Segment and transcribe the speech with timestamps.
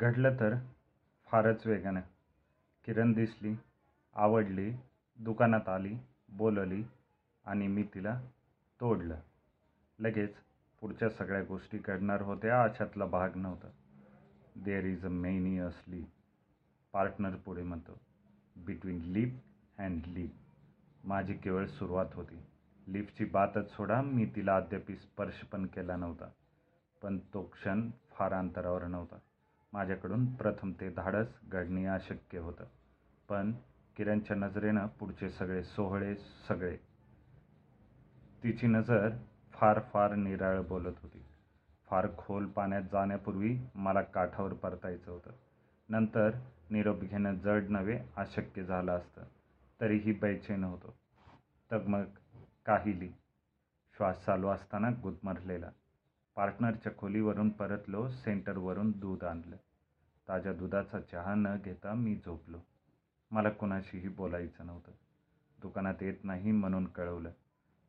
[0.00, 0.54] घडलं तर
[1.26, 2.00] फारच वेगानं.
[2.84, 3.54] किरण दिसली,
[4.14, 4.72] आवडली,
[5.18, 5.94] दुकानात आली,
[6.28, 6.84] बोलवली
[7.44, 8.20] आणि मी तिला
[8.80, 9.20] तोडलं.
[9.98, 10.34] लगेच
[10.80, 13.68] पुढच्या सगळ्या गोष्टी घडणार होत्या अशातला भाग नव्हता.
[14.56, 16.04] देअर इज अ मेनी असली
[16.92, 17.98] पार्टनर पुढे म्हणतो.
[18.56, 19.34] Between lip
[19.78, 20.30] and lip.
[21.04, 22.42] माझी केवळ सुरुवात होती.
[22.86, 26.28] लिपची बातच सोडा मी तिला अद्याप स्पर्श पण केला नव्हता.
[27.02, 29.16] पण तो क्षण फार अंतरावर नव्हता.
[29.72, 32.64] माझ्याकडून प्रथम ते धाडस घडणे अशक्य होतं.
[33.28, 33.52] पण
[33.96, 36.14] किरणच्या नजरेनं पुढचे सगळे सोहळे
[36.48, 36.76] सगळे.
[38.42, 39.08] तिची नजर
[39.52, 41.24] फार फार निराळ बोलत होती.
[41.86, 45.30] फार खोल पाण्यात जाण्यापूर्वी मला काठावर परतायचं होतं.
[45.88, 46.30] नंतर
[46.70, 49.22] निरोप घेणं जड नव्हे अशक्य झालं असतं.
[49.80, 50.96] तरीही बैचेन होतो.
[51.72, 52.04] तगमग
[52.66, 53.08] काहिली.
[53.96, 55.70] श्वास चालू असताना गुदमरलेला.
[56.36, 59.56] पार्टनरच्या खोलीवरून परतलो सेंटरवरून दूध आणलं.
[60.28, 62.58] ताज्या दुधाचा चहा न घेता मी झोपलो.
[63.30, 64.92] मला कुणाशीही बोलायचं नव्हतं.
[65.60, 67.30] दुकानात येत नाही म्हणून कळवलं.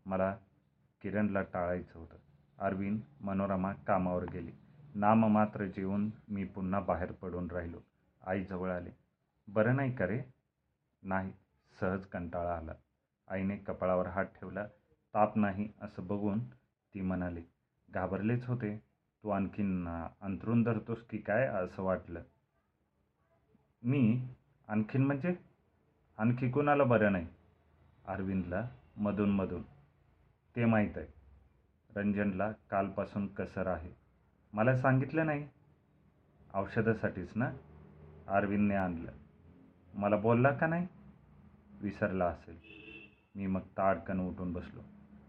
[0.06, 0.38] मला
[1.02, 2.18] किरणला टाळायचं होतं.
[2.58, 4.52] अरविंद, मनोरमा कामावर गेली.
[4.96, 7.78] नाममात्र जेवून मी पुन्हा बाहेर पडून राहिलो.
[8.28, 8.90] आई जवळ आली.
[9.48, 10.24] बरं नाही का रे?
[11.04, 11.34] नाही.
[11.80, 12.74] सहज कंटाळा आला.
[13.28, 14.66] आईने कपाळावर हात ठेवला.
[15.14, 16.40] ताप नाही असं बघून
[16.94, 17.42] ती म्हणाली.
[17.94, 18.84] घाबरलेच होते.
[19.24, 19.90] तू आणखीन
[20.22, 22.22] अंथरून धरतोस की काय असं वाटलं.
[23.84, 24.28] मी?
[24.68, 25.36] आणखीन म्हणजे?
[26.18, 27.28] आणखी कोणाला बरं नाही?
[28.06, 29.64] अरविंदला मधून मधून.
[30.56, 31.08] ते माहीत आहे.
[31.96, 33.90] रंजनला कालपासून कसर आहे.
[34.54, 35.48] मला सांगितलं नाही.
[36.54, 37.52] औषधासाठीच ना?
[38.28, 39.12] अरविंदने आणलं.
[39.94, 40.88] मला बोलला का नाही?
[41.82, 42.60] विसरला असेल.
[43.36, 44.82] मी मग ताडकन उठून बसलो.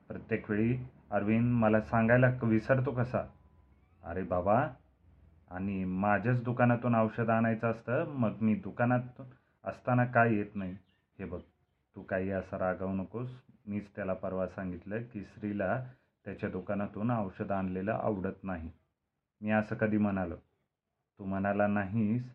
[0.08, 0.76] प्रत्येक वेळी
[1.12, 3.26] अरविंद मला सांगायला विसरतो कसा?
[4.04, 4.68] अरे बाबा,
[5.50, 9.22] आणि माझ्याच दुकानातून औषध आणायचं असतं मग मी दुकानात
[9.64, 10.76] असताना काय येत नाही?
[11.18, 11.40] हे बघ,
[11.96, 13.28] तू काही असं रागावू नकोस.
[13.66, 15.84] मीच त्याला परवा सांगितलं की स्त्रीला
[16.24, 18.70] त्याच्या दुकानातून औषध आणलेलं आवडत नाही.
[19.40, 20.36] मी असं कधी म्हणालो?
[21.18, 22.34] तू म्हणाला नाहीस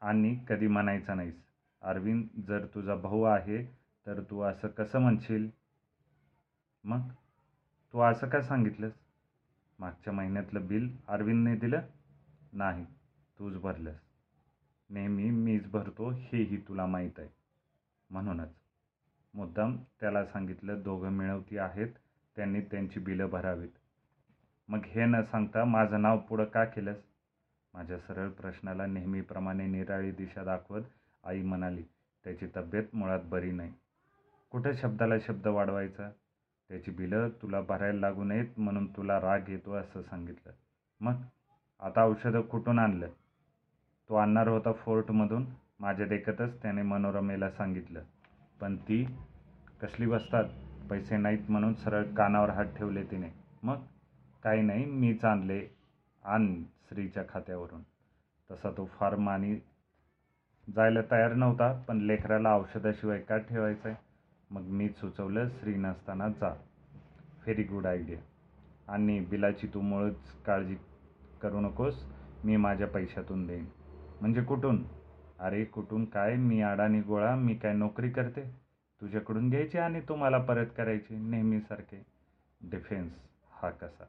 [0.00, 1.42] आणि कधी म्हणायचा नाहीस.
[1.82, 3.64] अरविंद, जर तुझा भाऊ आहे
[4.06, 5.48] तर तू असं कसं म्हणशील?
[6.84, 7.00] मग?
[7.94, 8.92] तू असं का सांगितलंस?
[9.78, 11.80] मागच्या महिन्यातलं बिल अरविंदने दिलं?
[12.52, 12.84] नाही,
[13.38, 13.96] तूच भरलंस.
[14.90, 17.28] नेहमी मीच भरतो हेही तुला माहीत आहे.
[18.10, 18.48] म्हणूनच.
[19.34, 21.88] मुद्दाम त्याला सांगितलं दोघं मिळवती आहेत
[22.36, 23.68] त्यांनी त्यांची बिलं भरावीत.
[24.68, 27.02] मग हे न सांगता माझं नाव पुढं का केलंस?
[27.74, 30.82] माझ्या सरळ प्रश्नाला नेहमीप्रमाणे निराळी दिशा दाखवत
[31.24, 31.82] आई म्हणाली.
[32.24, 33.72] त्याची तब्येत मुळात बरी नाही.
[34.50, 36.10] कुठं शब्दाला शब्द वाढवायचा?
[36.68, 40.52] त्याची बिलं तुला भरायला लागू नयेत म्हणून तुला राग येतो असं सांगितलं.
[41.00, 41.14] मग?
[41.80, 43.08] आता औषधं कुठून आणलं?
[44.08, 45.46] तो आणणार होता फोर्टमधून.
[45.80, 48.02] माझ्या देखतच त्याने मनोरमेला सांगितलं.
[48.60, 49.04] पण ती
[49.82, 50.44] कसली बसतात
[50.90, 53.28] पैसे नाहीत म्हणून सरळ कानावर हात ठेवले तिने.
[53.62, 53.76] मग?
[54.42, 55.66] काही नाही, मीच आणले.
[56.24, 57.82] आण श्रीच्या खात्यावरून.
[58.50, 59.56] तसा तो फार मानी
[60.76, 61.82] जायला तयार नव्हता.
[61.88, 63.94] पण लेकराला औषधाशिवाय का आहे
[64.54, 66.48] मग मी सुचवलं श्री नसताना जा.
[67.44, 68.18] Very good idea.
[68.92, 70.76] आणि बिलाची तू मुळच काळजी
[71.42, 72.04] करू नकोस.
[72.44, 73.66] मी माझ्या पैशातून देईन.
[74.20, 74.84] म्हणजे कुठून?
[75.38, 78.42] अरे कुठून काय मी अडाणी गोळा मी काय नोकरी करते?
[79.00, 82.06] तुझ्याकडून घ्यायची आणि तू मला परत करायची नेहमीसारखे.
[82.60, 83.12] डिफेन्स
[83.52, 84.04] हा कसा?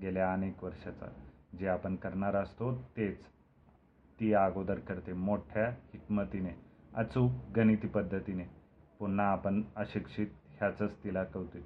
[0.00, 1.06] गेल्या अनेक वर्षाचा.
[1.58, 3.24] जे आपण करणार असतो तेच
[4.20, 6.50] ती अगोदर करते मोठ्या हिकमतीने,
[6.94, 8.55] अचूक गणिती पद्धतीने.
[8.98, 10.26] पुन्हा आपण अशिक्षित
[10.58, 11.62] ह्याचंच तिला कौतुक.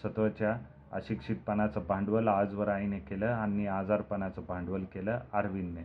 [0.00, 0.58] स्वतःच्या
[0.92, 5.82] अशिक्षितपणाचं भांडवल आजवर आईने केलं आणि आजारपणाचं भांडवल केलं अरविंदने.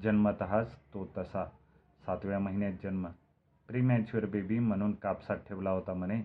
[0.00, 1.44] जन्मतःच तो तसा.
[2.06, 3.06] सातव्या महिन्यात जन्म.
[3.68, 6.22] प्रीमॅच्युअर बेबी म्हणून कापसात ठेवला होता म्हणे.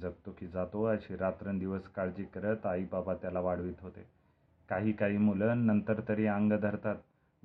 [0.00, 4.06] जगतो की जातो अशी रात्रंदिवस काळजी करत आई बाबा त्याला वाढवीत होते.
[4.68, 6.96] काही काही मुलं नंतर तरी अंग धरतात.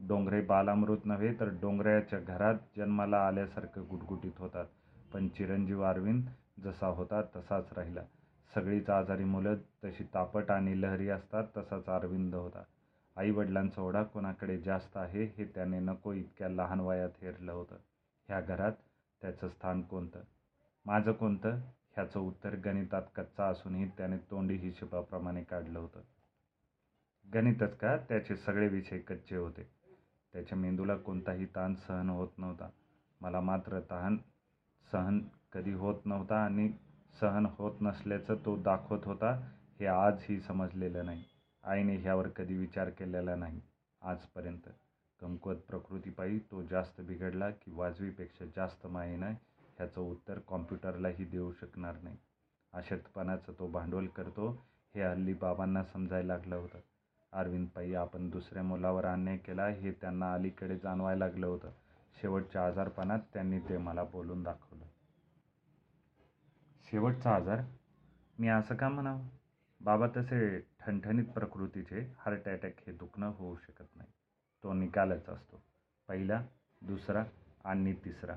[0.08, 4.66] डोंगरे बालामृत नव्हे तर डोंगराच्या घरात जन्माला आल्यासारखं गुटगुटीत होतात.
[5.14, 6.26] पण चिरंजीव अरविंद
[6.64, 8.02] जसा होता तसाच राहिला.
[8.56, 12.64] सगळीच आजारी मुलं तशी तापट आणि लहरी असतात तसाच अरविंद होता.
[13.16, 17.76] आईवडिलांचा ओढा कोणाकडे जास्त आहे हे त्याने नको इतक्या लहान वयात हेरलं होतं.
[18.28, 18.72] ह्या घरात
[19.22, 20.20] त्याचं स्थान कोणतं?
[20.86, 21.50] माझं कोणतं?
[21.94, 26.00] ह्याचं उत्तर गणितात कच्चा असूनही त्याने तोंडी हिशोबाप्रमाणे काढलं होतं.
[27.34, 27.98] गणितच का?
[27.98, 29.70] त्याचे सगळे विषय कच्चे होते.
[30.34, 32.70] त्याच्या मेंदूला कोणताही ताण सहन होत नव्हता.
[33.22, 34.18] मला मात्र ताण
[34.92, 35.20] सहन
[35.54, 36.70] कधी होत नव्हता आणि
[37.20, 39.32] सहन होत नसल्याचं तो दाखवत होता
[39.80, 41.24] हे आजही समजलेलं नाही.
[41.64, 43.60] आईने ह्यावर कधी विचार केलेला नाही
[44.02, 44.70] आजपर्यंत.
[45.20, 49.32] कमकुवत प्रकृतीपायी तो जास्त बिघडला की वाजवीपेक्षा जास्त मायेनं
[49.78, 52.18] ह्याचं उत्तर कॉम्प्युटरलाही देऊ शकणार नाही
[52.74, 54.50] अशक्तपणाचं तो भांडवल करतो
[54.96, 56.80] हे हल्ली बाबांना समजायला लागलं होतं
[57.34, 61.72] अरविंदपायी आपण दुसऱ्या मुलावर अन्याय केला हे त्यांना अलीकडे जाणवायला लागलं होतं
[62.16, 64.86] शेवटच्या आजारपणात त्यांनी ते मला बोलून दाखवलं.
[66.92, 67.62] शेवटचा आजार?
[68.40, 69.28] मी असं का म्हणावं?
[69.82, 74.10] बाबा तसे ठणठणीत प्रकृतीचे हार्ट अटॅक हे दुखणं होऊ शकत नाही.
[74.64, 75.64] तो निकालच असतो.
[76.08, 76.44] पहिला
[76.82, 77.24] दुसरा
[77.64, 78.36] आणि तिसरा.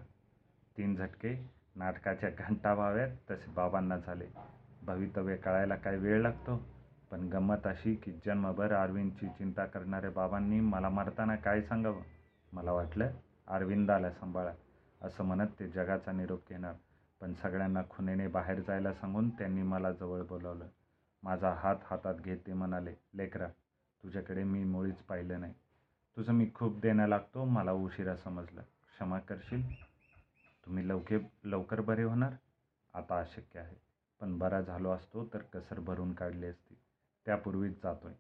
[0.77, 4.27] तीन झटके नाटकाच्या घंटा व्हाव्यात तसे बाबांना झाले.
[4.83, 6.63] भवितव्य कळायला काय वेळ लागतो
[7.11, 12.03] पण गंमत अशी की जन्मभर अरविंदची चिंता करणाऱ्या बाबांनी मला मरताना काय सांगावं?
[12.53, 13.11] मला वाटलं
[13.47, 14.53] अरविंदाला सांभाळा
[15.03, 16.75] असं म्हणत ते जगाचा निरोप घेणार.
[17.21, 20.69] पण सगळ्यांना खुनेने बाहेर जायला सांगून त्यांनी मला जवळ बोलावलं.
[21.23, 23.49] माझा हात हातात घेत ते म्हणाले लेकरा
[24.03, 25.55] तुझ्याकडे मी मुळीच पाहिलं नाही.
[26.17, 28.61] तुझं मी खूप देणं लागतो मला उशिरा समजलं.
[28.61, 29.63] क्षमा करशील?
[30.67, 32.33] तुम्ही लवके लवकर बरे होणार?
[32.95, 33.77] आता अशक्य आहे.
[34.21, 36.75] पण बरा झालो असतो तर कसर भरून काढली असती.
[37.27, 38.13] त्यापूर्वीच जातोय.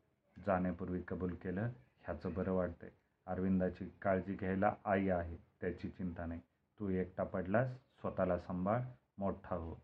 [0.47, 1.69] जाण्यापूर्वी कबूल केलं
[2.05, 2.91] ह्याचं बरं वाटतंय.
[3.27, 6.41] अरविंदाची काळजी घ्यायला आई आहे त्याची चिंता नाही.
[6.81, 7.69] तू एकटा पडलास
[8.01, 8.81] स्वतःला सांभाळ
[9.19, 9.75] मोठा हो.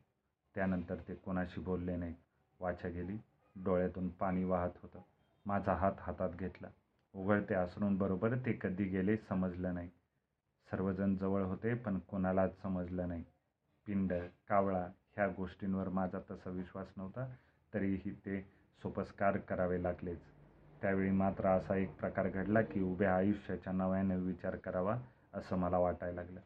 [0.55, 2.15] त्यानंतर ते कोणाशी बोलले नाहीत
[2.61, 3.17] वाचा गेली.
[3.57, 5.01] डोळ्यातून पाणी वाहत होतं.
[5.47, 6.69] माझा हात हातात घेतला.
[7.15, 9.89] उघडते असूनबरोबर ते कधी गेले समजलं नाही.
[10.71, 13.25] सर्वजण जवळ होते पण कोणालाच समजलं नाही.
[13.87, 14.13] पिंड
[14.49, 14.87] कावळा
[15.17, 17.27] ह्या गोष्टींवर माझा तसा विश्वास नव्हता
[17.75, 18.41] तरीही ते
[18.83, 20.21] सोपस्कार करावे लागलेच.
[20.83, 24.97] त्यावेळी मात्र असा एक प्रकार घडला की उभ्या आयुष्याच्या नव्याने विचार करावा
[25.35, 26.41] असं मला वाटायला लागलं.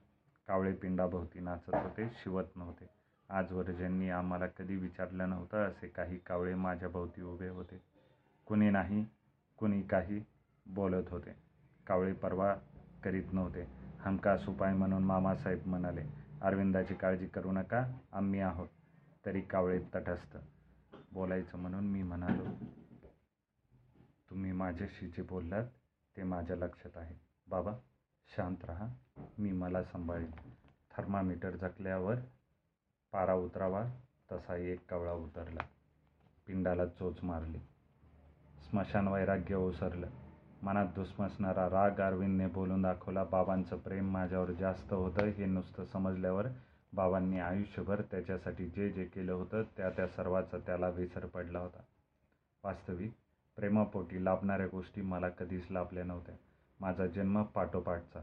[0.49, 2.87] कावळे पिंडाभोवती नाचत होते शिवत नव्हते.
[3.29, 7.81] आजवर ज्यांनी आम्हाला कधी विचारलं नव्हतं असे काही कावळे माझ्याभोवती उभे होते.
[8.47, 9.07] कुणी नाही
[9.57, 10.25] कुणी काही
[10.67, 11.37] बोलत होते.
[11.87, 12.55] कावळे परवा
[13.05, 13.67] करीत नव्हते.
[14.01, 16.03] हमखास उपाय म्हणून मामासाहेब म्हणाले
[16.43, 18.69] अरविंदाची काळजी करू नका आम्ही आहोत.
[19.27, 20.37] तरी कावळे तटस्थ.
[21.13, 22.45] बोलायचं म्हणून मी म्हणालो
[24.33, 25.65] तुम्ही माझ्याशी जे बोललात
[26.17, 27.15] ते माझ्या लक्षात आहे.
[27.47, 27.73] बाबा
[28.37, 28.87] शांत राहा.
[29.39, 30.31] मी मला सांभाळेन.
[30.97, 32.15] थर्मामीटर झकल्यावर
[33.13, 33.87] पारा उतरावा.
[34.33, 35.61] तसा एक कवळा उतरला.
[36.47, 37.59] पिंडाला चोच मारली.
[38.71, 40.07] स्मशान वैराग्य ओसरलं.
[40.63, 46.47] मनात दुसमसणारा राग अरविंदने बोलून दाखवला बाबांचं प्रेम माझ्यावर जास्त होतं हे नुसतं समजल्यावर
[46.93, 51.83] बाबांनी आयुष्यभर त्याच्यासाठी जे जे केलं होतं त्या त्या सर्वाचा त्याला विसर पडला होता.
[52.65, 53.13] वास्तविक
[53.57, 56.35] प्रेमापोटी लाभणाऱ्या गोष्टी मला कधीच लाभल्या नव्हत्या.
[56.81, 58.21] माझा जन्म पाठोपाठचा.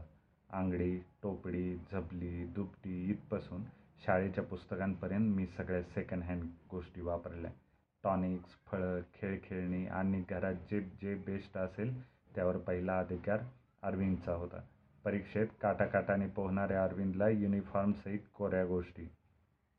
[0.50, 3.62] आंगडी टोपडी झबली दुपटी इथपासून
[4.06, 7.50] शाळेच्या पुस्तकांपर्यंत मी सगळ्या सेकंड हँड गोष्टी वापरल्या.
[8.04, 12.02] टॉनिक्स फळं खेळ खेळणी आणि घरात जे जे बेस्ट असेल
[12.34, 13.40] त्यावर पहिला अधिकार
[13.82, 14.60] अरविंदचा होता.
[15.04, 19.08] परीक्षेत काटाकाटाने पोहणाऱ्या अरविंदला युनिफॉर्मसहित कोऱ्या गोष्टी.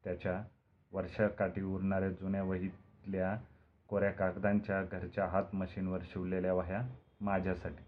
[0.04, 0.44] त्याच्या
[0.92, 3.38] वर्षाकाठी उरणाऱ्या जुन्या वहीतल्या
[3.92, 6.88] कोऱ्या कागदांच्या घरच्या हात मशीनवर शिवलेल्या वह्या
[7.22, 7.84] माझ्यासाठी.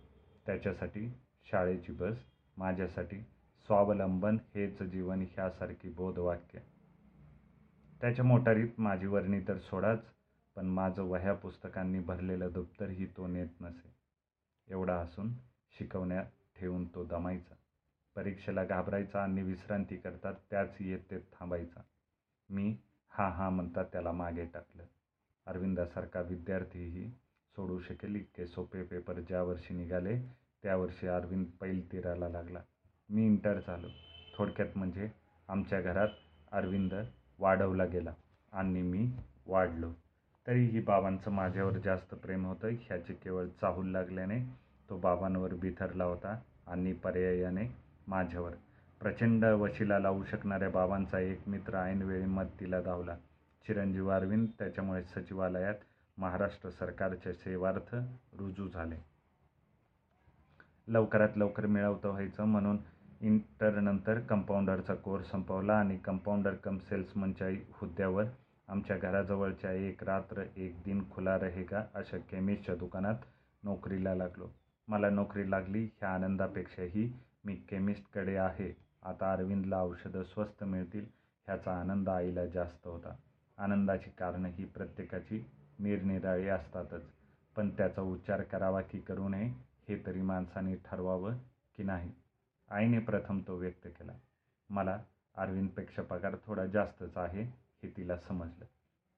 [0.45, 1.13] त्याच्यासाठी
[1.51, 2.15] शाळेची बस
[2.57, 3.17] माझ्यासाठी
[3.67, 6.59] स्वावलंबन हेच जीवन ह्यासारखी बोधवाक्य.
[8.01, 9.99] त्याच्या मोटारीत माझी वर्णी तर सोडाच
[10.55, 13.95] पण माझं वह्या पुस्तकांनी भरलेलं दप्तरही तो नेत नसे.
[14.67, 15.33] एवढा असून
[15.79, 17.55] शिकवण्यात ठेवून तो दमायचा.
[18.15, 21.81] परीक्षेला घाबरायचा आणि विश्रांती करतात त्याच येत थांबायचा.
[22.49, 22.77] मी
[23.09, 24.83] हा हा म्हणता त्याला मागे टाकलं.
[25.47, 27.09] अरविंदासारखा विद्यार्थीही
[27.55, 28.15] सोडू शकेल.
[28.15, 30.19] इतके सोपे पेपर ज्या वर्षी निघाले
[30.63, 32.59] त्या वर्षी अरविंद पैलतीराला लागला.
[33.09, 33.87] मी इंटर झालो.
[34.37, 35.09] थोडक्यात म्हणजे
[35.47, 36.07] आमच्या घरात
[36.51, 36.93] अरविंद
[37.39, 38.13] वाढवला गेला
[38.53, 39.11] आणि मी
[39.47, 39.91] वाढलो.
[40.47, 42.67] तरीही बाबांचं माझ्यावर जास्त प्रेम होतं.
[42.67, 44.39] ह्याचे केवळ चाहूल लागल्याने
[44.89, 47.75] तो बाबांवर बिथरला होता आणि पर्यायाने
[48.07, 48.51] माझ्यावर.
[48.99, 53.17] प्रचंड वशिला लावू शकणाऱ्या बाबांचा एक मित्र ऐनवेळी मदतीला धावला.
[53.67, 55.75] चिरंजीव अरविंद त्याच्यामुळे सचिवालयात
[56.17, 57.95] महाराष्ट्र सरकारच्या सेवार्थ
[58.33, 58.95] रुजू झाले.
[60.87, 62.77] लवकरात लवकर मिळवतं व्हायचं म्हणून
[63.21, 68.25] इंटरनंतर कंपाऊंडरचा कोर्स संपवला आणि कंपाऊंडर कम सेल्समनच्या हुद्द्यावर
[68.67, 73.15] आमच्या घराजवळच्या एक रात्र एक दिन खुला रहेगा अशा केमिस्टच्या दुकानात
[73.63, 74.47] नोकरीला लागलो.
[74.87, 77.13] मला नोकरी लागली ह्या आनंदापेक्षाही
[77.45, 78.75] मी केमिस्टकडे आहे.
[79.03, 81.05] आता अरविंदला औषधं स्वस्त मिळतील
[81.47, 83.15] ह्याचा आनंद आईला जास्त होता.
[83.57, 85.43] आनंदाची कारणं ही प्रत्येकाची
[85.79, 87.03] निरनिराळी असतातच.
[87.55, 89.47] पण त्याचा उच्चार करावा की करू नये
[89.87, 91.37] हे तरी माणसाने ठरवावं
[91.75, 92.11] की नाही?
[92.69, 94.13] आईने प्रथम तो व्यक्त केला
[94.69, 94.97] मला
[95.35, 97.43] अरविंदपेक्षा पगार थोडा जास्तच आहे
[97.83, 98.65] हे तिला समजलं.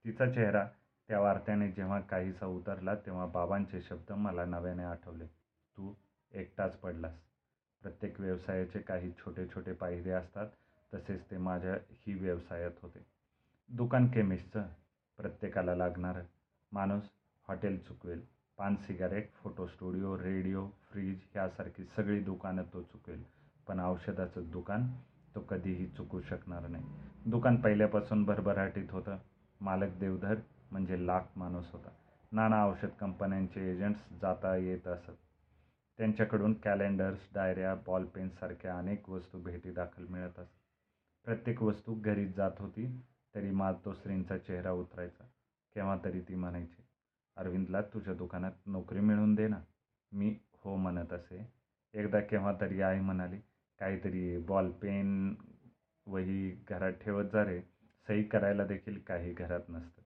[0.05, 0.65] तिचा चेहरा
[1.09, 5.25] त्या वार्त्याने जेव्हा काहीसा उतरला तेव्हा बाबांचे शब्द मला नव्याने आठवले.
[5.25, 5.93] तू
[6.31, 7.19] एकटाच पडलास.
[7.81, 10.47] प्रत्येक व्यवसायाचे काही छोटे छोटे पायरे असतात
[10.93, 13.14] तसेच ते माझ्या ही व्यवसायात होते.
[13.69, 14.67] दुकान केमिस्टचं
[15.17, 16.23] प्रत्येकाला लागणारं.
[16.71, 17.03] माणूस
[17.47, 18.21] हॉटेल चुकवेल
[18.57, 23.23] पान cigarette photo studio radio fridge ह्यासारखी सगळी दुकानं तो चुकवेल
[23.67, 24.87] पण औषधाचं दुकान
[25.35, 26.83] तो कधीही चुकू शकणार नाही.
[27.25, 29.17] दुकान पहिल्यापासून भरभराटीत होतं.
[29.61, 30.35] मालक देवधर
[30.71, 31.89] म्हणजे लाख माणूस होता.
[32.31, 35.11] नाना औषध कंपन्यांचे एजंट्स जाता येत असत.
[35.97, 40.55] त्यांच्याकडून कॅलेंडर्स डायऱ्या बॉलपेनसारख्या अनेक वस्तू भेटीदाखल मिळत असत.
[41.25, 43.01] प्रत्येक वस्तू घरी जात होती.
[43.35, 45.23] तरी मातोश्रींचा चेहरा उतरायचा.
[45.75, 46.83] केव्हा तरी ती म्हणायची
[47.35, 49.59] अरविंदला तुझ्या दुकानात नोकरी मिळवून दे ना.
[50.11, 51.51] मी हो म्हणत असे.
[51.93, 53.37] एकदा केव्हा तरी आई म्हणाली
[53.79, 55.35] काहीतरी बॉल पेन
[56.05, 57.61] वही घरात ठेवत जा रे
[58.07, 60.01] सही करायला देखील काही घरात नसतं.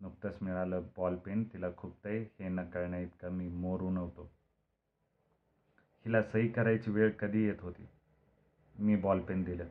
[0.00, 4.30] नुकतंच मिळालं बॉल पेन तिला खुपतंय हे न कळण्याइतका मी मोरू नव्हतो.
[6.04, 7.88] हिला सही करायची वेळ कधी येत होती?
[8.78, 9.64] मी बॉल पेन दिलं.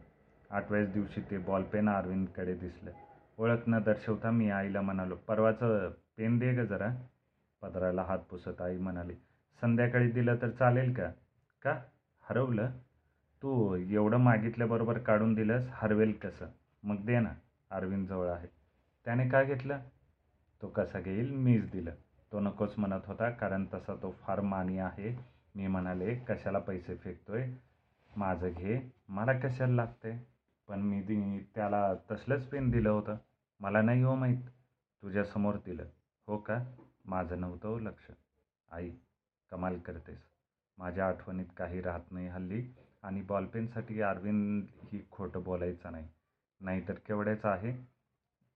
[0.53, 2.91] आठव्याच दिवशी ते बॉलपेन अरविंदकडे दिसलं.
[3.37, 6.89] ओळख न दर्शवता मी आईला म्हणालो परवाचं पेन दे ग जरा.
[7.61, 9.13] पदराला हात पुसत आई म्हणाली
[9.61, 11.11] संध्याकाळी दिलं तर चालेल का?
[11.61, 11.81] का?
[12.21, 12.69] हरवलं?
[13.43, 16.45] तू एवढं मागितल्याबरोबर काढून दिलंस हरवेल कसं?
[16.83, 17.33] मग दे ना
[17.71, 18.47] अरविंदजवळ आहे.
[19.05, 19.79] त्याने का घेतलं?
[20.61, 21.91] तो कसा घेईल मीच दिलं.
[22.31, 25.25] तो नकोच म्हणत होता कारण तसा तो फार मानी आहे.
[25.55, 27.49] मी म्हणाले कशाला पैसे फेकतोय?
[28.17, 28.91] माझं घे.
[29.09, 30.32] मला कशाला लागते
[30.67, 33.15] पण मी ती त्याला तसलंच पेन दिलं होतं.
[33.59, 34.43] मला नाही हो माहीत.
[35.03, 35.85] तुझ्यासमोर दिलं.
[36.27, 36.63] हो का?
[37.05, 38.11] माझं नव्हतं हो लक्ष.
[38.71, 38.91] आई
[39.49, 40.19] कमाल करतेस.
[40.77, 46.07] माझ्या आठवणीत काही राहत नाही हल्ली आणि बॉलपेनसाठी अरविंद ही खोटं बोलायचं नाही.
[46.61, 47.87] नाहीतर केवढ्याचा आहे?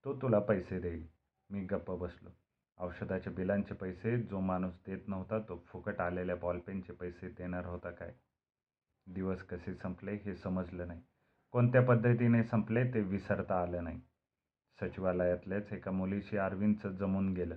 [0.04, 1.06] तो तुला पैसे देईल.
[1.50, 2.30] मी गप्प बसलो.
[2.78, 8.14] औषधाच्या बिलांचे पैसे जो माणूस देत नव्हता तो फुकट आलेल्या बॉलपेनचे पैसे देणार होता काय?
[9.06, 11.02] दिवस कसे संपले हे समजलं नाही.
[11.52, 14.00] कोणत्या पद्धतीने संपले ते विसरता आलं नाही.
[14.80, 17.56] सचिवालयातल्याच एका मुलीशी अरविंदचं जमून गेलं.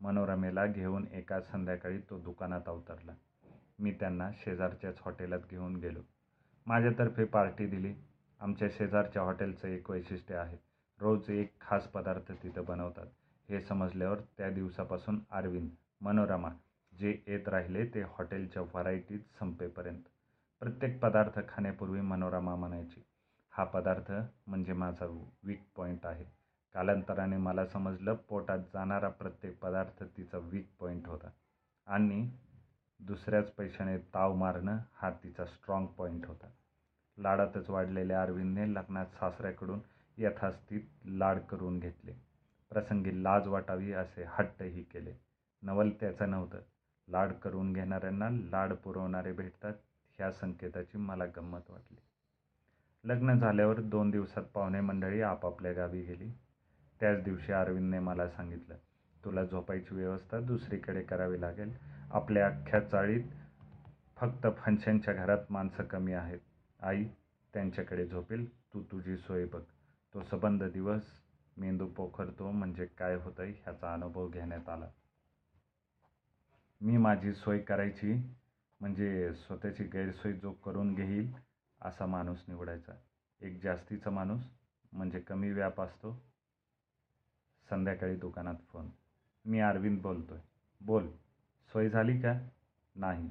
[0.00, 3.12] मनोरमेला घेऊन एका संध्याकाळी तो दुकानात अवतरला.
[3.78, 6.00] मी त्यांना शेजारच्याच हॉटेलात घेऊन गेलो.
[6.66, 7.94] माझ्यातर्फे पार्टी दिली.
[8.40, 10.56] आमच्या शेजारच्या हॉटेलचं एक वैशिष्ट्य आहे.
[11.00, 13.06] रोज एक खास पदार्थ तिथं बनवतात.
[13.48, 16.50] हे समजल्यावर त्या दिवसापासून अरविंद मनोरमा
[16.92, 20.02] जे येत राहिले ते हॉटेलच्या व्हरायटीज संपेपर्यंत.
[20.60, 23.02] प्रत्येक पदार्थ खाण्यापूर्वी मनोरमा म्हणायची
[23.58, 24.12] हा पदार्थ
[24.46, 25.06] म्हणजे माझा
[25.42, 26.24] वीक पॉईंट आहे.
[26.74, 31.30] कालांतराने मला समजलं पोटात जाणारा प्रत्येक पदार्थ तिचा वीक पॉईंट होता.
[31.86, 32.30] आणि
[33.00, 36.46] दुसऱ्याच पैशाने ताव मारणं हा तिचा स्ट्रॉंग पॉईंट होता.
[37.18, 39.80] लाडातच वाढलेल्या अरविंदने लग्नात सासऱ्याकडून
[40.16, 42.12] यथास्थित लाड करून घेतले.
[42.70, 45.14] प्रसंगी लाज वाटावी असे हट्टही केले.
[45.62, 46.60] नवल त्याचं नव्हतं.
[47.08, 49.74] लाड करून घेणाऱ्यांना लाड पुरवणारे भेटतात
[50.18, 51.96] ह्या संकेताची मला गंमत वाटली.
[53.04, 56.30] लग्न झाल्यावर दोन दिवसात पाहुणे मंडळी आपापल्या गावी गेली.
[57.00, 58.76] त्याच दिवशी अरविंदने मला सांगितलं
[59.24, 61.72] तुला झोपायची व्यवस्था दुसरीकडे करावी लागेल.
[62.10, 63.24] आपल्या अख्ख्या चाळीत
[64.16, 66.38] फक्त फंक्शनच्या घरात माणसं कमी आहेत.
[66.80, 67.04] आई
[67.54, 68.46] त्यांच्याकडे झोपेल.
[68.74, 69.62] तू तुझी सोय बघ.
[70.14, 71.02] तो सबंध दिवस
[71.56, 74.88] मेंदू पोखरतो म्हणजे काय होतं ह्याचा अनुभव घेण्यात आला.
[76.80, 78.12] मी माझी सोय करायची
[78.80, 81.32] म्हणजे स्वतःची गैरसोय जो करून घेईल
[81.82, 82.92] असा माणूस निवडायचा.
[83.40, 84.40] एक जास्तीचा माणूस
[84.92, 86.22] म्हणजे कमी व्याप असतो.
[87.70, 88.88] संध्याकाळी दुकानात फोन
[89.44, 90.40] मी अरविंद आहे
[90.80, 91.08] बोल.
[91.72, 92.38] सोय झाली का?
[92.94, 93.30] नाही.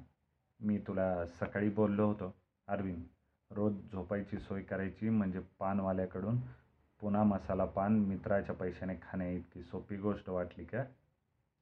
[0.60, 2.36] मी तुला सकाळी बोललो होतो.
[2.68, 3.04] अरविंद
[3.52, 6.38] रोज झोपायची सोय करायची म्हणजे पानवाल्याकडून
[7.02, 10.84] पुन्हा मसाला पान मित्राच्या पैशाने खाण्याइतकी सोपी गोष्ट वाटली का?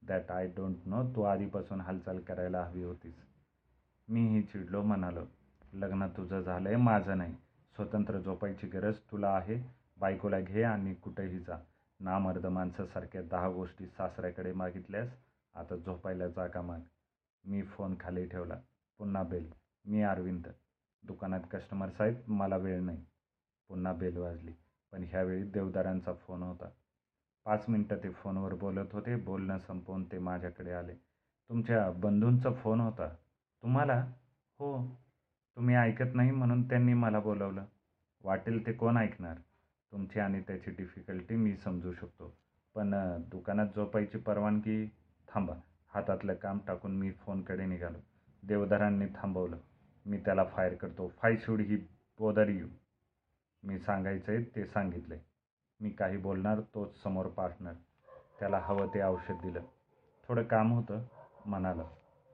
[0.01, 3.23] दॅट आय डोंट नो तू आधीपासून हालचाल करायला हवी होतीस.
[4.07, 5.25] मीही चिडलो म्हणालो.
[5.75, 7.35] लग्न तुझं झालं आहे माझं नाही.
[7.75, 9.71] स्वतंत्र झोपायची गरज तुला आहे?
[9.97, 11.57] बायकोला घे आणि कुठेही जा.
[11.99, 15.17] नामर्द माणसासारख्या दहा गोष्टी सासऱ्याकडे मागितल्यास
[15.55, 16.79] आता झोपायला जागा माग.
[17.45, 18.55] मी फोन खाली ठेवला.
[18.97, 19.51] पुन्हा बेल.
[19.85, 20.47] मी अरविंद.
[21.03, 23.05] दुकानात कस्टमर्स साहेब मला वेळ नाही.
[23.69, 24.51] पुन्हा बेल वाजली.
[24.91, 26.65] पण ह्यावेळी देवदारांचा फोन होता.
[27.45, 29.15] पाच मिनटं ते फोनवर बोलत होते.
[29.15, 30.93] बोलणं संपवून ते माझ्याकडे आले.
[31.49, 33.07] तुमच्या बंधूंचा फोन होता.
[33.63, 34.05] तुम्हाला?
[34.59, 35.04] हो.
[35.57, 37.65] तुम्ही ऐकत नाही म्हणून त्यांनी मला बोलावलं.
[38.23, 39.35] वाटेल ते कोण ऐकणार?
[39.91, 42.37] तुमची आणि त्याची डिफिकल्टी मी समजू शकतो.
[42.75, 42.93] पण
[43.29, 44.85] दुकानात झोपायची परवानगी
[45.27, 45.53] थांबा.
[45.93, 47.97] हातातलं काम टाकून मी फोनकडे निघालो.
[48.43, 49.57] देवधरांनी थांबवलं.
[50.05, 51.07] मी त्याला फायर करतो.
[51.21, 51.75] Why should he
[52.19, 52.67] bother you.
[53.63, 55.17] मी सांगायचं आहे ते सांगितले
[55.79, 57.73] मी काही बोलणार तोच समोर पार्टनर
[58.39, 59.61] त्याला हवं ते औषध दिलं.
[60.27, 61.01] थोडं काम होतं
[61.45, 61.83] म्हणाला.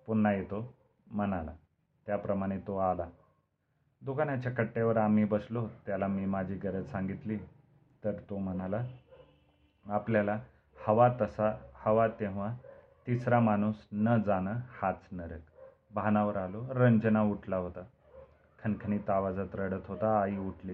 [0.05, 0.73] पुन्हा येतो
[1.07, 1.51] म्हणाला.
[2.05, 3.05] त्याप्रमाणे तो आला.
[4.01, 5.67] दुकानाच्या कट्ट्यावर आम्ही बसलो.
[5.85, 7.37] त्याला मी माझी गरज सांगितली.
[8.03, 8.87] तर तो म्हणाला
[9.85, 10.39] आपल्याला
[10.87, 12.55] हवा तसा हवा तेव्हा
[13.07, 15.39] तिसरा माणूस न जाणं हाच नरक.
[15.93, 16.63] भानावर आलो.
[16.69, 17.83] रंजना उठला होता.
[18.63, 20.21] खणखणीत आवाजात रडत होता.
[20.21, 20.73] आई उठली.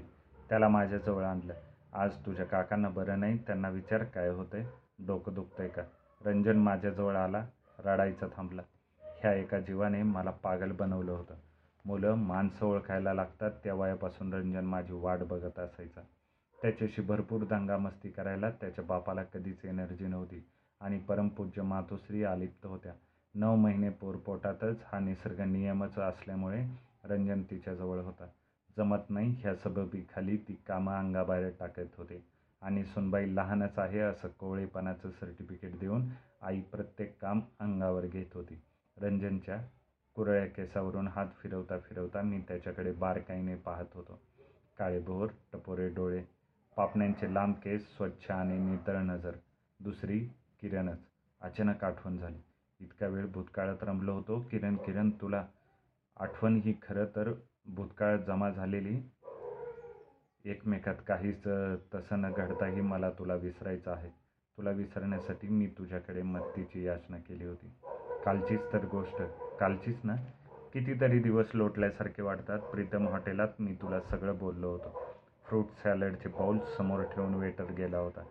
[0.49, 1.53] त्याला माझ्याजवळ आणलं.
[1.93, 3.37] आज तुझ्या काकांना बरं नाही.
[3.37, 4.65] त्यांना विचार काय होतंय?
[4.99, 5.81] डोकं दुखतंय का?
[6.25, 7.45] रंजन माझ्याजवळ आला.
[7.79, 8.61] रडायचा थांबला.
[9.19, 11.33] ह्या एका जीवाने मला पागल बनवलं होतं.
[11.85, 16.01] मुलं माणसं ओळखायला लागतात त्या वयापासून रंजन माझी वाट बघत असायचा.
[16.61, 20.43] त्याच्याशी भरपूर दंगामस्ती करायला त्याच्या बापाला कधीच एनर्जी नव्हती
[20.81, 22.93] आणि परमपूज्य मातोश्री आलिप्त होत्या.
[23.35, 26.65] नऊ महिने पोरपोटातच हा निसर्ग नियमच असल्यामुळे
[27.03, 28.27] रंजन तिच्याजवळ होता.
[28.77, 32.23] जमत नाही ह्या सबबीखाली ती कामं अंगाबाहेर टाकत होते.
[32.61, 36.09] आणि सुनबाई लहानच आहे असं कोवळेपणाचं सर्टिफिकेट देऊन
[36.41, 38.61] आई प्रत्येक काम अंगावर घेत होती.
[39.01, 39.61] रंजनच्या
[40.15, 44.19] कुरळ्या केसावरून हात फिरवता फिरवता मी त्याच्याकडे बारकाईने पाहत होतो.
[44.77, 46.23] काळेभोर टपोरे डोळे
[46.75, 49.31] पापण्यांचे लांब केस स्वच्छ आणि नितळ नजर
[49.79, 50.19] दुसरी
[50.61, 50.99] किरणच
[51.41, 52.41] अचानक आठवण झाली.
[52.79, 54.39] इतका वेळ भूतकाळात रमलो होतो.
[54.51, 55.45] किरण किरण तुला
[56.17, 57.33] आठवण ही खरं तर
[57.65, 58.99] भूतकाळात जमा झालेली?
[60.45, 61.47] एकमेकात काहीच
[61.93, 64.09] तसं न घडताही मला तुला विसरायचं आहे.
[64.57, 67.73] तुला विसरण्यासाठी मी तुझ्याकडे मत्तीची याचना केली होती.
[68.27, 69.21] कालचीच तर गोष्ट.
[69.59, 70.15] कालचीच ना?
[70.73, 72.59] कितीतरी दिवस लोटल्यासारखे वाटतात.
[72.59, 75.01] प्रीतम हॉटेलात मी तुला सगळं बोललो होतो.
[75.45, 78.21] फ्रूट सॅलडचे बाउल समोर ठेवून वेटर गेला होता.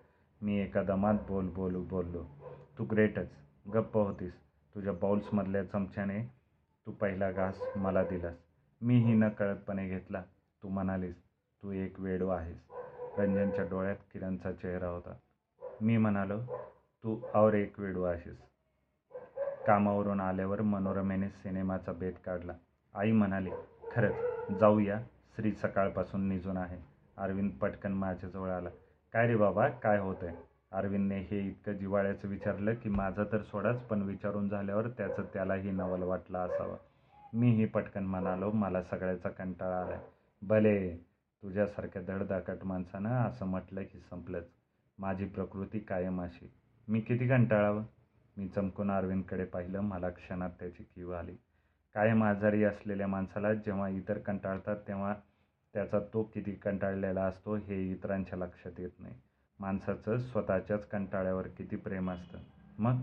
[0.43, 2.25] मी एका दमात बोल बोलू बोललो.
[2.79, 3.29] तू ग्रेटच.
[3.75, 4.33] गप्प होतीस.
[4.75, 6.23] तुझ्या बाउल्समधल्या चमच्याने
[6.87, 8.37] तू पहिला घास मला दिलास.
[8.81, 10.23] मीही न कळतपणे घेतला.
[10.63, 11.23] तू म्हणालीस
[11.63, 12.59] तू एक वेडो आहेस.
[13.19, 15.15] रंजनच्या डोळ्यात किरणचा चेहरा होता.
[15.81, 16.39] मी म्हणालो
[17.05, 18.39] तू और एक वेडो आहेस.
[19.67, 22.53] कामावरून आल्यावर मनोरमेने सिनेमाचा बेत काढला.
[22.95, 23.51] आई म्हणाली
[23.93, 24.15] खरंच
[24.61, 25.01] जाऊया.
[25.37, 26.79] श्री सकाळपासून निजून आहे.
[27.17, 28.69] अरविंद पटकन माझ्याजवळ आला.
[29.13, 30.35] काय रे बाबा काय होतंय?
[30.73, 36.03] अरविंदने हे इतकं जिवाळ्याचं विचारलं की माझं तर सोडाच पण विचारून झाल्यावर त्याचं त्यालाही नवल
[36.03, 36.77] वाटलं असावं.
[37.33, 39.99] मीही पटकन म्हणालो मला सगळ्याचा कंटाळा आलाय.
[40.43, 40.97] भले
[41.43, 44.45] तुझ्यासारख्या धडधाकट माणसानं असं म्हटलं की संपलंच.
[44.99, 46.53] माझी प्रकृती कायम अशी.
[46.89, 47.83] मी किती कंटाळावं?
[48.37, 51.33] मी चमकून अरविंदकडे पाहिलं मला क्षणात त्याची कीव आली.
[51.95, 55.15] कायम आजारी असलेल्या माणसाला जेव्हा इतर कंटाळतात तेव्हा
[55.75, 59.15] त्याचा तो किती कंटाळलेला असतो हे इतरांच्या लक्षात येत नाही.
[59.59, 62.39] माणसाचं स्वतःच्याच कंटाळ्यावर किती प्रेम असतं.
[62.79, 62.95] मग?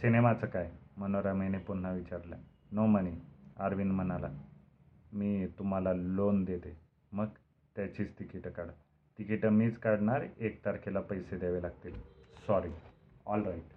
[0.00, 0.72] सिनेमाचं काय?
[0.96, 2.36] मनोरमेने पुन्हा विचारलं.
[2.72, 3.12] नो मनी
[3.56, 4.28] अरविंद म्हणाला.
[5.12, 6.80] मी तुम्हाला लोन देते.
[7.12, 7.26] मग?
[7.76, 8.72] त्याचीच तिकीटं काढा.
[9.18, 11.94] तिकीटं मीच काढणार एक तारखेला पैसे द्यावे लागतील.
[12.46, 12.70] सॉरी
[13.26, 13.75] ऑल राईट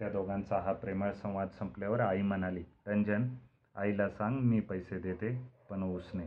[0.00, 3.28] त्या दोघांचा हा प्रेमळ संवाद संपल्यावर आई म्हणाली रंजन
[3.76, 5.30] आईला सांग मी पैसे देते
[5.70, 6.24] पण उसने.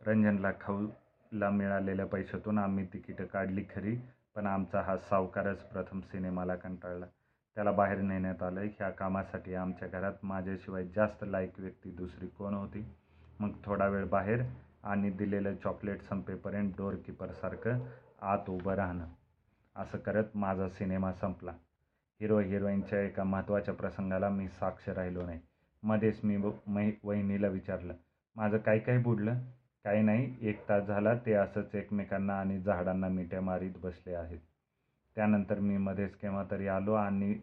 [0.00, 3.96] रंजनला खाऊला मिळालेल्या पैशातून आम्ही तिकीटं काढली खरी
[4.34, 7.06] पण आमचा हा सावकारच प्रथम सिनेमाला कंटाळला.
[7.56, 12.84] त्याला बाहेर नेण्यात आलं ह्या कामासाठी आमच्या घरात माझ्याशिवाय जास्त लायक व्यक्ती दुसरी कोण होती?
[13.40, 14.42] मग थोडा वेळ बाहेर
[14.82, 17.78] आणि दिलेलं चॉकलेट संपेपर्यंत डोरकीपरसारखं
[18.22, 19.06] आत उभं राहणं.
[19.78, 21.52] असं करत माझा सिनेमा संपला.
[22.20, 25.40] हिरो हिरोईनच्या एका महत्त्वाच्या प्रसंगाला मी साक्ष राहिलो नाही.
[25.82, 26.36] मध्येच मी
[26.66, 27.94] मै वहिनीला विचारलं
[28.36, 29.38] माझं काय काय बुडलं?
[29.84, 34.38] काही नाही एक तास झाला ते असंच एकमेकांना आणि झाडांना मिठ्या मारीत बसले आहेत.
[35.16, 37.34] त्यानंतर मी मध्येच केव्हा तरी आलो आणि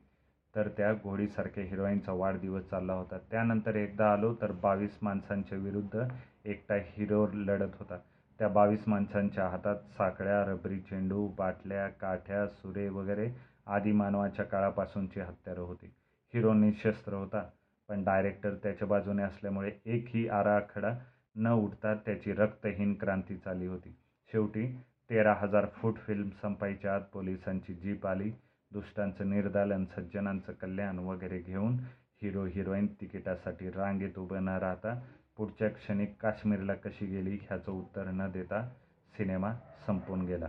[0.54, 3.18] तर त्या घोडीसारख्या हिरोईनचा वाढदिवस चालला होता.
[3.32, 6.04] त्यानंतर एकदा आलो तर बावीस माणसांच्या विरुद्ध
[6.46, 7.98] एकटा हिरो लढत होता.
[8.40, 13.30] त्या बावीस माणसांच्या हातात साकळ्या रबरी चेंडू बाटल्या काठ्या सुरे वगैरे
[13.68, 15.92] आदी मानवाच्या काळापासूनची हत्यारं होती.
[16.34, 17.44] हिरो निशस्त्र होता
[17.90, 20.94] पण डायरेक्टर त्याच्या बाजूने असल्यामुळे एकही आराखडा
[21.36, 23.96] न उठता त्याची रक्तहीन क्रांती चालली होती.
[24.32, 24.68] शेवटी
[25.10, 28.32] तेरा हजार फूट फिल्म संपायच्या आत पोलिसांची जीप आली.
[28.72, 31.78] दुष्टांचं निर्दालन सज्जनांचं कल्याण वगैरे घेऊन
[32.22, 34.94] हिरो हिरोईन तिकिटासाठी रांगेत उभं न राहता
[35.38, 38.70] पुढच्या क्षणी काश्मीरला कशी गेली ह्याचं उत्तर न देता
[39.18, 39.54] सिनेमा
[39.88, 40.48] संपून गेला.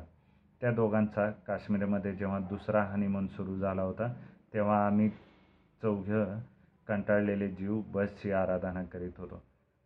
[0.60, 4.12] त्या दोघांचा काश्मीरमध्ये जेव्हा दुसरा हनीमून सुरू झाला होता
[4.54, 5.08] तेव्हा आम्ही
[5.82, 6.38] चौघं
[6.88, 9.42] कंटाळलेले जीव बसची आराधना करीत होतो.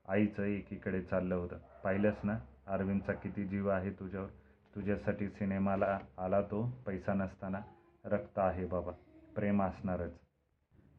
[0.08, 1.56] आईचं एकीकडे चाललं होतं.
[1.84, 4.28] पाहिलंस ना अरविंदचा किती जीव आहे तुझ्यावर?
[4.74, 7.60] तुझ्यासाठी सिनेमाला आला तो पैसा नसताना.
[8.04, 8.92] रक्त आहे बाबा
[9.36, 10.12] प्रेम असणारच.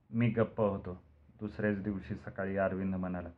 [0.10, 1.02] मी गप्प होतो.
[1.40, 3.30] दुसऱ्याच दिवशी सकाळी अरविंद म्हणाला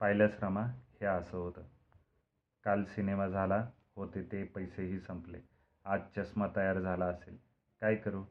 [0.00, 1.62] पाहिलंच रमा हे असं होतं.
[2.64, 5.38] काल सिनेमा झाला होते ते पैसेही संपले.
[5.84, 7.36] आज चष्मा तयार झाला असेल.
[7.80, 8.24] काय करू?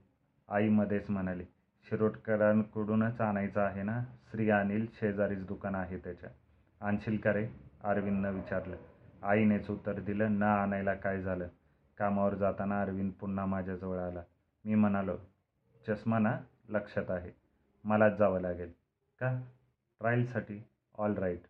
[0.48, 1.44] आई मध्येच म्हणाली
[1.90, 4.04] शिरोडकरांकडूनच आणायचा आहे ना?
[4.32, 6.30] श्री अनिल शेजारीच दुकान आहे त्याच्या.
[6.82, 7.50] आणशील का रे?
[7.84, 8.76] अरविंदनं विचारलं.
[9.24, 11.48] आईनेच उत्तर दिलं न आणायला काय झालं?
[11.98, 14.24] कामावर जाताना अरविंद पुन्हा माझ्याजवळ आला.
[14.66, 15.18] मी म्हणालो
[15.88, 17.32] चष्मा ना लक्षात आहे.
[17.84, 18.72] मलाच जावं लागेल.
[19.20, 19.42] का?
[20.00, 20.64] ट्रायलसाठी?
[20.98, 21.42] All right.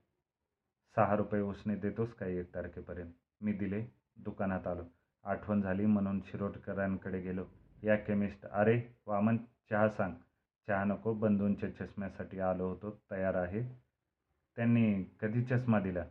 [1.00, 3.12] सहा रुपये उसने देतोस का एक तारखेपर्यंत?
[3.42, 3.86] मी दिले.
[4.18, 4.84] दुकानात आलो.
[5.24, 7.46] आठवण झाली म्हणून शिरोडकरांकडे गेलो.
[7.84, 10.14] या केमिस्ट अरे वामन चहा सांग.
[10.68, 13.02] चहा नको बंधूंच्या चष्म्यासाठी आलो होतो.
[13.12, 13.64] तयार आहे.
[14.56, 16.06] त्यांनी कधी चष्मा दिला?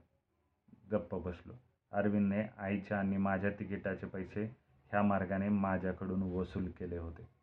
[0.93, 1.53] गप्प बसलो.
[1.93, 4.57] अरविंदने आईच्या आणि माझ्या तिकिटाचे पैसे
[4.91, 7.38] ह्या मार्गाने माझ्याकडून वसूल केले होते.